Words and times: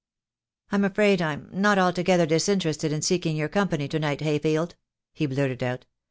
"I'm 0.71 0.83
afraid 0.83 1.21
I'm 1.21 1.47
not 1.51 1.77
altogether 1.77 2.25
disinterested 2.25 2.91
in 2.91 3.03
seek 3.03 3.27
ing 3.27 3.35
your 3.35 3.49
company 3.49 3.87
to 3.89 3.99
night, 3.99 4.21
Hayfield," 4.21 4.73
he 5.13 5.27
blurted 5.27 5.61
out. 5.61 5.85